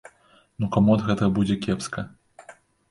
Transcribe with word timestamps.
Ну 0.63 0.69
каму 0.75 0.95
ад 1.01 1.05
гэтага 1.11 1.29
будзе 1.39 1.61
кепска? 1.69 2.01